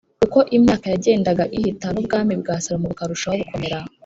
[0.25, 3.77] uko imyaka yagendaga ihita n’ubwami bwa salomo bukarushaho gukomera,